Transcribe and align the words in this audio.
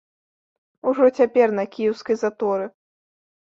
Ужо 0.93 1.11
цяпер 1.21 1.47
на 1.61 1.67
кіеўскай 1.77 2.21
заторы. 2.25 2.65